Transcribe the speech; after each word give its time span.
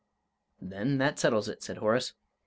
"Then 0.59 0.97
that 0.97 1.19
settles 1.19 1.47
it," 1.47 1.61
said 1.61 1.77
Horace. 1.77 2.13